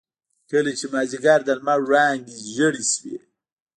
[0.49, 3.17] کله چې مازيګر د لمر وړانګې زيړې شوې.